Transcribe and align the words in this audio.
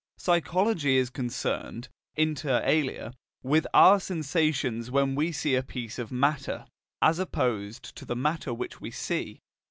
Psychology 0.17 0.97
is 0.97 1.11
concerned, 1.11 1.87
inter 2.15 2.59
alia, 2.65 3.13
with 3.43 3.67
our 3.71 3.99
sensations 3.99 4.89
when 4.89 5.13
we 5.13 5.31
see 5.31 5.53
a 5.53 5.61
piece 5.61 5.99
of 5.99 6.11
matter, 6.11 6.65
as 7.03 7.19
opposed 7.19 7.95
to 7.97 8.03
the 8.05 8.15
matter 8.15 8.51
which 8.51 8.81
we 8.81 8.89
see. 8.89 9.41